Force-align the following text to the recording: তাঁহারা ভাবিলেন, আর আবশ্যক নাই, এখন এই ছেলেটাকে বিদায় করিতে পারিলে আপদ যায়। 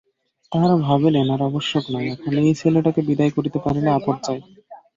তাঁহারা 0.51 0.75
ভাবিলেন, 0.87 1.27
আর 1.29 1.41
আবশ্যক 1.49 1.83
নাই, 1.93 2.05
এখন 2.13 2.33
এই 2.41 2.53
ছেলেটাকে 2.61 3.01
বিদায় 3.09 3.31
করিতে 3.37 3.57
পারিলে 3.65 3.89
আপদ 3.97 4.15
যায়। 4.25 4.41